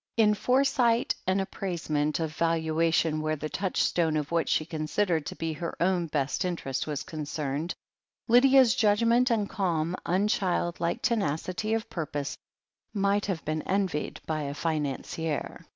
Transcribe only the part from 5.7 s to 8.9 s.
own best interest was concerned, Lydia's